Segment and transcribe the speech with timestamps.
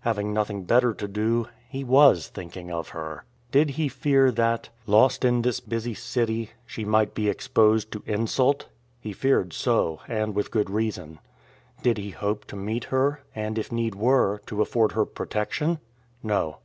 [0.00, 3.22] Having nothing better to do, he WAS thinking of her.
[3.52, 8.66] Did he fear that, lost in this busy city, she might be exposed to insult?
[8.98, 11.20] He feared so, and with good reason.
[11.84, 15.78] Did he hope to meet her, and, if need were, to afford her protection?
[16.20, 16.56] No.